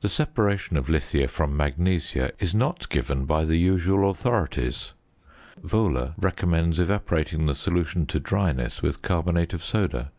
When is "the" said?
0.00-0.08, 3.44-3.54, 7.46-7.54